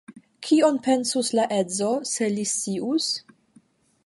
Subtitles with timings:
[0.47, 3.15] Kion pensus la edzo, se li scius?